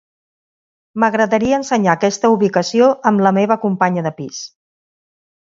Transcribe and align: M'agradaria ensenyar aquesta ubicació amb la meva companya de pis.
M'agradaria 1.03 1.59
ensenyar 1.63 1.91
aquesta 1.93 2.31
ubicació 2.37 2.89
amb 3.11 3.25
la 3.27 3.35
meva 3.41 3.59
companya 3.67 4.07
de 4.09 4.15
pis. 4.23 4.43